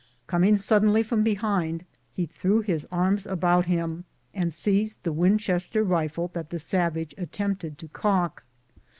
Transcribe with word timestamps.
Coming 0.25 0.57
suddenly 0.57 1.03
from 1.03 1.21
behind, 1.23 1.85
he 2.11 2.25
threw 2.25 2.61
his 2.61 2.87
arms 2.91 3.27
about 3.27 3.67
him, 3.67 4.05
and 4.33 4.51
seized 4.51 4.97
the 5.03 5.13
Winchester 5.13 5.83
rifle 5.83 6.31
that 6.33 6.49
the 6.49 6.57
savage 6.57 7.13
attempted 7.19 7.77
to 7.77 7.87
cock. 7.87 8.43